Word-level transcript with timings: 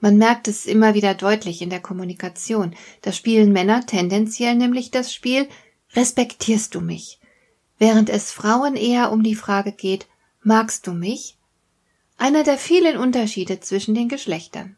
Man 0.00 0.18
merkt 0.18 0.48
es 0.48 0.66
immer 0.66 0.94
wieder 0.94 1.14
deutlich 1.14 1.62
in 1.62 1.70
der 1.70 1.80
Kommunikation. 1.80 2.74
Da 3.02 3.12
spielen 3.12 3.52
Männer 3.52 3.86
tendenziell 3.86 4.54
nämlich 4.54 4.90
das 4.90 5.12
Spiel 5.12 5.48
Respektierst 5.94 6.74
du 6.74 6.80
mich? 6.80 7.20
Während 7.78 8.10
es 8.10 8.32
Frauen 8.32 8.76
eher 8.76 9.12
um 9.12 9.22
die 9.22 9.34
Frage 9.34 9.72
geht 9.72 10.06
Magst 10.42 10.86
du 10.86 10.92
mich? 10.92 11.36
Einer 12.18 12.44
der 12.44 12.56
vielen 12.56 12.96
Unterschiede 12.96 13.58
zwischen 13.60 13.94
den 13.94 14.08
Geschlechtern. 14.08 14.76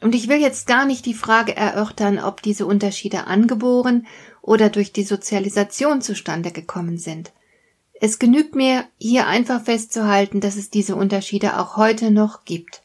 Und 0.00 0.14
ich 0.14 0.28
will 0.28 0.36
jetzt 0.36 0.66
gar 0.66 0.84
nicht 0.84 1.06
die 1.06 1.14
Frage 1.14 1.56
erörtern, 1.56 2.18
ob 2.18 2.42
diese 2.42 2.66
Unterschiede 2.66 3.26
angeboren 3.26 4.06
oder 4.42 4.68
durch 4.68 4.92
die 4.92 5.02
Sozialisation 5.02 6.02
zustande 6.02 6.52
gekommen 6.52 6.98
sind. 6.98 7.32
Es 8.00 8.18
genügt 8.18 8.54
mir, 8.54 8.86
hier 8.98 9.26
einfach 9.26 9.64
festzuhalten, 9.64 10.40
dass 10.40 10.56
es 10.56 10.70
diese 10.70 10.94
Unterschiede 10.94 11.58
auch 11.58 11.76
heute 11.76 12.10
noch 12.10 12.44
gibt. 12.44 12.82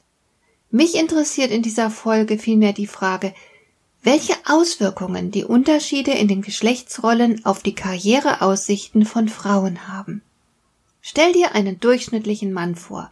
Mich 0.73 0.95
interessiert 0.95 1.52
in 1.52 1.61
dieser 1.61 1.89
Folge 1.89 2.38
vielmehr 2.38 2.73
die 2.73 2.88
Frage, 2.88 3.33
welche 4.02 4.33
Auswirkungen 4.45 5.31
die 5.31 5.45
Unterschiede 5.45 6.11
in 6.11 6.27
den 6.27 6.41
Geschlechtsrollen 6.41 7.45
auf 7.45 7.63
die 7.63 7.75
Karriereaussichten 7.75 9.05
von 9.05 9.29
Frauen 9.29 9.88
haben. 9.88 10.21
Stell 11.01 11.31
dir 11.31 11.55
einen 11.55 11.79
durchschnittlichen 11.79 12.51
Mann 12.51 12.75
vor. 12.75 13.11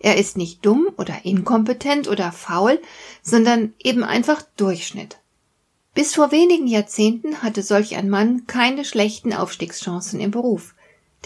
Er 0.00 0.16
ist 0.16 0.36
nicht 0.36 0.64
dumm 0.66 0.88
oder 0.96 1.24
inkompetent 1.24 2.08
oder 2.08 2.32
faul, 2.32 2.80
sondern 3.22 3.74
eben 3.78 4.02
einfach 4.02 4.42
Durchschnitt. 4.56 5.18
Bis 5.94 6.14
vor 6.14 6.32
wenigen 6.32 6.66
Jahrzehnten 6.66 7.42
hatte 7.42 7.62
solch 7.62 7.96
ein 7.96 8.08
Mann 8.08 8.46
keine 8.46 8.84
schlechten 8.84 9.32
Aufstiegschancen 9.32 10.18
im 10.18 10.30
Beruf 10.30 10.74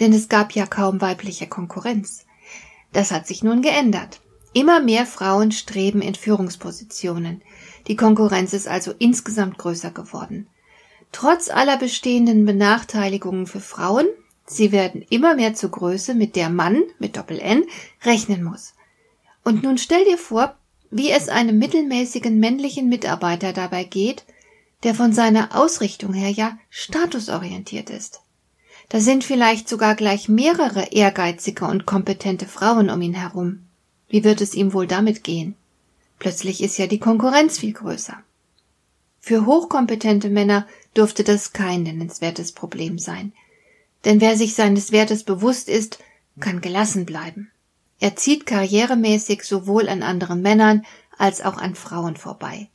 denn 0.01 0.13
es 0.13 0.29
gab 0.29 0.53
ja 0.53 0.65
kaum 0.65 0.99
weibliche 0.99 1.47
Konkurrenz. 1.47 2.25
Das 2.91 3.11
hat 3.11 3.27
sich 3.27 3.43
nun 3.43 3.61
geändert. 3.61 4.19
Immer 4.53 4.81
mehr 4.81 5.05
Frauen 5.05 5.51
streben 5.51 6.01
in 6.01 6.15
Führungspositionen. 6.15 7.41
Die 7.87 7.95
Konkurrenz 7.95 8.53
ist 8.53 8.67
also 8.67 8.93
insgesamt 8.99 9.57
größer 9.57 9.91
geworden. 9.91 10.47
Trotz 11.11 11.49
aller 11.49 11.77
bestehenden 11.77 12.45
Benachteiligungen 12.45 13.47
für 13.47 13.59
Frauen, 13.59 14.07
sie 14.45 14.71
werden 14.71 15.05
immer 15.09 15.35
mehr 15.35 15.53
zur 15.53 15.71
Größe, 15.71 16.15
mit 16.15 16.35
der 16.35 16.49
Mann 16.49 16.83
mit 16.99 17.17
Doppel 17.17 17.39
N 17.39 17.63
rechnen 18.03 18.43
muss. 18.43 18.73
Und 19.43 19.63
nun 19.63 19.77
stell 19.77 20.03
dir 20.05 20.17
vor, 20.17 20.55
wie 20.89 21.11
es 21.11 21.29
einem 21.29 21.57
mittelmäßigen 21.57 22.37
männlichen 22.37 22.89
Mitarbeiter 22.89 23.53
dabei 23.53 23.85
geht, 23.85 24.25
der 24.83 24.95
von 24.95 25.13
seiner 25.13 25.55
Ausrichtung 25.55 26.13
her 26.13 26.29
ja 26.29 26.57
statusorientiert 26.69 27.89
ist. 27.89 28.21
Da 28.89 28.99
sind 28.99 29.23
vielleicht 29.23 29.69
sogar 29.69 29.95
gleich 29.95 30.27
mehrere 30.27 30.91
ehrgeizige 30.91 31.65
und 31.65 31.85
kompetente 31.85 32.45
Frauen 32.45 32.89
um 32.89 33.01
ihn 33.01 33.13
herum. 33.13 33.67
Wie 34.11 34.25
wird 34.25 34.41
es 34.41 34.55
ihm 34.55 34.73
wohl 34.73 34.87
damit 34.87 35.23
gehen? 35.23 35.55
Plötzlich 36.19 36.61
ist 36.61 36.77
ja 36.77 36.85
die 36.85 36.99
Konkurrenz 36.99 37.57
viel 37.57 37.71
größer. 37.71 38.21
Für 39.21 39.45
hochkompetente 39.45 40.29
Männer 40.29 40.67
dürfte 40.97 41.23
das 41.23 41.53
kein 41.53 41.83
nennenswertes 41.83 42.51
Problem 42.51 42.99
sein. 42.99 43.31
Denn 44.03 44.19
wer 44.19 44.35
sich 44.35 44.53
seines 44.53 44.91
Wertes 44.91 45.23
bewusst 45.23 45.69
ist, 45.69 45.99
kann 46.41 46.59
gelassen 46.59 47.05
bleiben. 47.05 47.51
Er 48.01 48.17
zieht 48.17 48.45
karrieremäßig 48.45 49.43
sowohl 49.43 49.87
an 49.87 50.03
anderen 50.03 50.41
Männern 50.41 50.85
als 51.17 51.39
auch 51.41 51.57
an 51.57 51.75
Frauen 51.75 52.17
vorbei. 52.17 52.67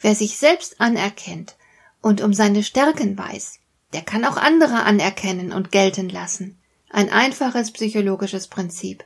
Wer 0.00 0.14
sich 0.14 0.38
selbst 0.38 0.80
anerkennt 0.80 1.56
und 2.00 2.22
um 2.22 2.32
seine 2.32 2.62
Stärken 2.62 3.18
weiß, 3.18 3.58
der 3.92 4.02
kann 4.02 4.24
auch 4.24 4.38
andere 4.38 4.84
anerkennen 4.84 5.52
und 5.52 5.70
gelten 5.70 6.08
lassen. 6.08 6.58
Ein 6.88 7.10
einfaches 7.10 7.72
psychologisches 7.72 8.46
Prinzip. 8.48 9.04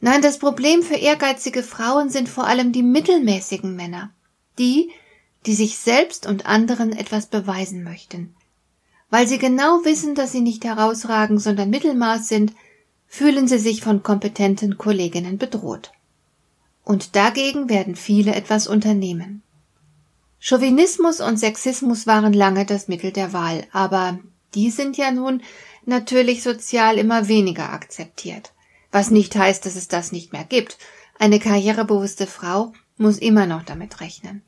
Nein, 0.00 0.22
das 0.22 0.38
Problem 0.38 0.82
für 0.82 0.94
ehrgeizige 0.94 1.62
Frauen 1.62 2.08
sind 2.10 2.28
vor 2.28 2.46
allem 2.46 2.72
die 2.72 2.82
mittelmäßigen 2.82 3.74
Männer. 3.74 4.10
Die, 4.58 4.90
die 5.46 5.54
sich 5.54 5.78
selbst 5.78 6.26
und 6.26 6.46
anderen 6.46 6.92
etwas 6.92 7.26
beweisen 7.26 7.82
möchten. 7.82 8.34
Weil 9.10 9.26
sie 9.26 9.38
genau 9.38 9.84
wissen, 9.84 10.14
dass 10.14 10.32
sie 10.32 10.40
nicht 10.40 10.64
herausragen, 10.64 11.38
sondern 11.38 11.70
Mittelmaß 11.70 12.28
sind, 12.28 12.52
fühlen 13.06 13.48
sie 13.48 13.58
sich 13.58 13.80
von 13.80 14.02
kompetenten 14.02 14.76
Kolleginnen 14.76 15.38
bedroht. 15.38 15.92
Und 16.84 17.16
dagegen 17.16 17.68
werden 17.68 17.96
viele 17.96 18.34
etwas 18.34 18.68
unternehmen. 18.68 19.42
Chauvinismus 20.40 21.20
und 21.20 21.38
Sexismus 21.38 22.06
waren 22.06 22.32
lange 22.32 22.64
das 22.64 22.86
Mittel 22.86 23.10
der 23.10 23.32
Wahl, 23.32 23.66
aber 23.72 24.18
die 24.54 24.70
sind 24.70 24.96
ja 24.96 25.10
nun 25.10 25.42
natürlich 25.84 26.42
sozial 26.42 26.98
immer 26.98 27.28
weniger 27.28 27.72
akzeptiert. 27.72 28.52
Was 28.90 29.10
nicht 29.10 29.36
heißt, 29.36 29.64
dass 29.66 29.76
es 29.76 29.88
das 29.88 30.12
nicht 30.12 30.32
mehr 30.32 30.44
gibt. 30.44 30.78
Eine 31.18 31.38
karrierebewusste 31.38 32.26
Frau 32.26 32.72
muss 32.96 33.18
immer 33.18 33.46
noch 33.46 33.62
damit 33.62 34.00
rechnen. 34.00 34.42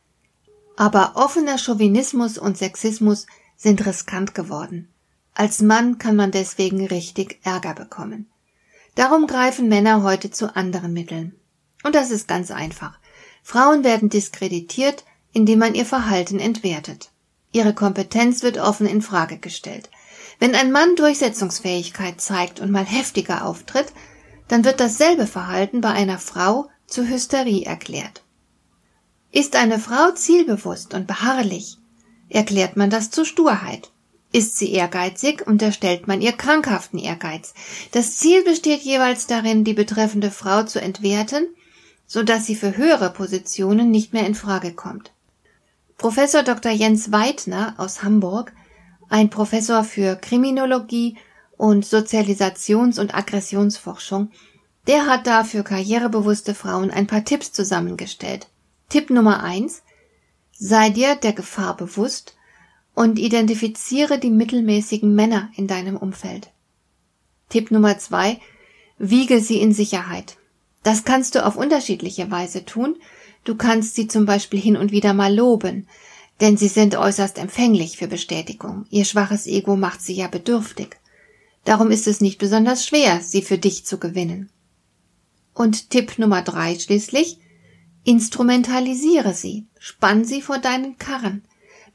Aber 0.77 1.13
offener 1.17 1.59
Chauvinismus 1.59 2.39
und 2.39 2.57
Sexismus 2.57 3.27
sind 3.57 3.85
riskant 3.87 4.35
geworden. 4.35 4.89
Als 5.35 5.61
Mann 5.61 5.99
kann 5.99 6.17
man 6.17 6.31
deswegen 6.31 6.87
richtig 6.87 7.39
Ärger 7.43 7.75
bekommen. 7.75 8.31
Darum 8.95 9.27
greifen 9.27 9.69
Männer 9.69 10.03
heute 10.03 10.31
zu 10.31 10.57
anderen 10.57 10.93
Mitteln. 10.93 11.35
Und 11.83 11.95
das 11.95 12.11
ist 12.11 12.29
ganz 12.29 12.51
einfach. 12.51 12.99
Frauen 13.43 13.85
werden 13.85 14.09
diskreditiert, 14.09 15.05
indem 15.33 15.61
man 15.61 15.75
ihr 15.75 15.87
Verhalten 15.87 16.39
entwertet. 16.39 17.11
Ihre 17.53 17.75
Kompetenz 17.75 18.43
wird 18.43 18.59
offen 18.59 18.87
in 18.87 19.03
Frage 19.03 19.39
gestellt. 19.39 19.91
Wenn 20.39 20.55
ein 20.55 20.73
Mann 20.73 20.97
Durchsetzungsfähigkeit 20.97 22.21
zeigt 22.21 22.61
und 22.61 22.71
mal 22.71 22.85
heftiger 22.85 23.45
auftritt, 23.45 23.93
dann 24.51 24.65
wird 24.65 24.81
dasselbe 24.81 25.29
Verhalten 25.29 25.81
bei 25.81 25.91
einer 25.91 26.19
Frau 26.19 26.69
zu 26.89 27.09
Hysterie 27.09 27.65
erklärt. 27.65 28.25
Ist 29.31 29.55
eine 29.55 29.79
Frau 29.79 30.11
zielbewusst 30.11 30.93
und 30.93 31.07
beharrlich, 31.07 31.79
erklärt 32.29 32.77
man 32.77 32.91
das 32.91 33.13
zu 33.13 33.25
Sturheit. 33.25 33.93
Ist 34.33 34.59
sie 34.59 34.73
ehrgeizig, 34.73 35.47
unterstellt 35.47 36.09
man 36.09 36.21
ihr 36.21 36.33
krankhaften 36.33 36.99
Ehrgeiz. 36.99 37.55
Das 37.93 38.17
Ziel 38.17 38.43
besteht 38.43 38.81
jeweils 38.83 39.29
darin, 39.29 39.63
die 39.63 39.73
betreffende 39.73 40.33
Frau 40.33 40.65
zu 40.65 40.81
entwerten, 40.81 41.47
so 42.09 42.25
dass 42.25 42.47
sie 42.47 42.57
für 42.57 42.77
höhere 42.77 43.11
Positionen 43.11 43.93
nicht 43.93 44.13
mehr 44.13 44.27
in 44.27 44.35
Frage 44.35 44.73
kommt. 44.73 45.13
Professor 45.97 46.43
Dr. 46.43 46.73
Jens 46.73 47.13
Weidner 47.13 47.75
aus 47.79 48.03
Hamburg, 48.03 48.53
ein 49.09 49.31
Professor 49.31 49.85
für 49.85 50.17
Kriminologie 50.17 51.17
und 51.61 51.85
Sozialisations- 51.85 52.99
und 52.99 53.15
Aggressionsforschung, 53.15 54.31
der 54.87 55.07
hat 55.07 55.27
da 55.27 55.45
für 55.45 55.63
karrierebewusste 55.63 56.55
Frauen 56.55 56.91
ein 56.91 57.07
paar 57.07 57.25
Tipps 57.25 57.53
zusammengestellt. 57.53 58.49
Tipp 58.89 59.11
Nummer 59.11 59.43
eins: 59.43 59.83
Sei 60.53 60.91
dir 60.91 61.17
der 61.17 61.33
Gefahr 61.33 61.77
bewusst 61.77 62.35
und 62.95 63.19
identifiziere 63.19 64.19
die 64.19 64.31
mittelmäßigen 64.31 65.15
Männer 65.15 65.51
in 65.55 65.67
deinem 65.67 65.97
Umfeld. 65.97 66.51
Tipp 67.51 67.71
Nummer 67.71 67.99
zwei: 67.99 68.41
Wiege 68.99 69.41
sie 69.41 69.61
in 69.61 69.75
Sicherheit. 69.75 70.39
Das 70.83 71.05
kannst 71.05 71.35
du 71.35 71.45
auf 71.45 71.57
unterschiedliche 71.57 72.31
Weise 72.31 72.65
tun, 72.65 72.97
Du 73.45 73.55
kannst 73.55 73.95
sie 73.95 74.07
zum 74.07 74.27
Beispiel 74.27 74.61
hin 74.61 74.77
und 74.77 74.93
wieder 74.93 75.15
mal 75.15 75.35
loben, 75.35 75.87
denn 76.41 76.57
sie 76.57 76.69
sind 76.69 76.95
äußerst 76.97 77.39
empfänglich 77.39 77.97
für 77.97 78.07
Bestätigung. 78.07 78.85
Ihr 78.91 79.05
schwaches 79.05 79.47
Ego 79.47 79.77
macht 79.77 80.03
sie 80.03 80.15
ja 80.15 80.29
bedürftig. 80.29 81.00
Darum 81.65 81.91
ist 81.91 82.07
es 82.07 82.21
nicht 82.21 82.39
besonders 82.39 82.87
schwer, 82.87 83.21
sie 83.21 83.43
für 83.43 83.59
dich 83.59 83.85
zu 83.85 83.99
gewinnen. 83.99 84.51
Und 85.55 85.91
Tipp 85.91 86.19
Nummer 86.19 86.43
drei 86.43 86.79
schließlich, 86.79 87.39
instrumentalisiere 88.05 89.35
sie, 89.35 89.67
spann 89.79 90.25
sie 90.25 90.43
vor 90.43 90.59
deinen 90.59 90.97
Karren, 90.97 91.43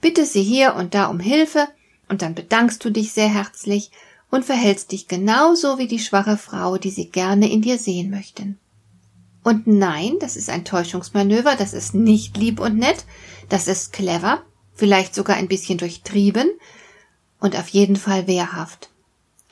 bitte 0.01 0.25
sie 0.25 0.44
hier 0.44 0.75
und 0.75 0.94
da 0.94 1.07
um 1.07 1.19
Hilfe, 1.19 1.67
und 2.07 2.21
dann 2.21 2.35
bedankst 2.35 2.85
du 2.85 2.91
dich 2.91 3.13
sehr 3.13 3.27
herzlich 3.27 3.89
und 4.29 4.45
verhältst 4.45 4.91
dich 4.91 5.07
genauso 5.07 5.79
wie 5.79 5.88
die 5.88 6.00
schwache 6.00 6.38
Frau, 6.38 6.77
die 6.77 6.91
sie 6.91 7.09
gerne 7.09 7.51
in 7.51 7.62
dir 7.62 7.79
sehen 7.79 8.12
möchten. 8.12 8.59
Und 9.44 9.67
nein, 9.67 10.17
das 10.19 10.38
ist 10.38 10.50
ein 10.50 10.65
Täuschungsmanöver, 10.65 11.56
das 11.56 11.73
ist 11.73 11.94
nicht 11.94 12.38
lieb 12.38 12.59
und 12.59 12.77
nett, 12.77 13.06
das 13.50 13.67
ist 13.67 13.94
clever, 13.94 14.44
vielleicht 14.73 15.15
sogar 15.15 15.35
ein 15.38 15.47
bisschen 15.47 15.77
durchtrieben 15.77 16.50
und 17.39 17.56
auf 17.56 17.69
jeden 17.69 17.95
Fall 17.95 18.27
wehrhaft. 18.27 18.89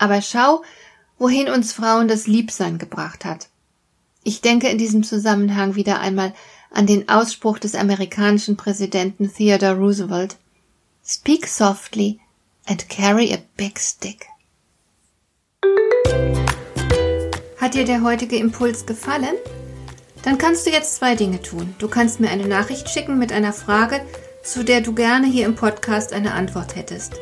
Aber 0.03 0.21
schau, 0.21 0.63
wohin 1.17 1.47
uns 1.47 1.71
Frauen 1.71 2.09
das 2.09 2.27
Liebsein 2.27 2.77
gebracht 2.77 3.23
hat. 3.23 3.47
Ich 4.21 4.41
denke 4.41 4.67
in 4.67 4.77
diesem 4.77 5.01
Zusammenhang 5.01 5.75
wieder 5.75 6.01
einmal 6.01 6.33
an 6.71 6.87
den 6.87 7.07
Ausspruch 7.07 7.57
des 7.57 7.73
amerikanischen 7.73 8.57
Präsidenten 8.57 9.33
Theodore 9.33 9.77
Roosevelt 9.77 10.35
Speak 11.05 11.47
softly 11.47 12.19
and 12.65 12.89
carry 12.89 13.33
a 13.33 13.37
big 13.55 13.79
stick. 13.79 14.25
Hat 17.61 17.73
dir 17.73 17.85
der 17.85 18.03
heutige 18.03 18.35
Impuls 18.35 18.85
gefallen? 18.85 19.35
Dann 20.23 20.37
kannst 20.37 20.65
du 20.65 20.69
jetzt 20.69 20.97
zwei 20.97 21.15
Dinge 21.15 21.41
tun. 21.41 21.75
Du 21.79 21.87
kannst 21.87 22.19
mir 22.19 22.29
eine 22.29 22.45
Nachricht 22.49 22.89
schicken 22.89 23.17
mit 23.17 23.31
einer 23.31 23.53
Frage, 23.53 24.01
zu 24.43 24.65
der 24.65 24.81
du 24.81 24.93
gerne 24.93 25.27
hier 25.27 25.45
im 25.45 25.55
Podcast 25.55 26.11
eine 26.11 26.33
Antwort 26.33 26.75
hättest. 26.75 27.21